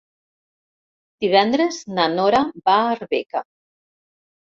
Divendres 1.27 1.79
na 1.99 2.09
Nora 2.17 2.43
va 2.67 2.81
a 2.81 2.91
Arbeca. 2.99 3.47